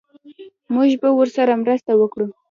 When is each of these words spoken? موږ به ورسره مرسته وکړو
موږ 0.73 0.89
به 1.01 1.09
ورسره 1.19 1.53
مرسته 1.63 1.91
وکړو 1.95 2.27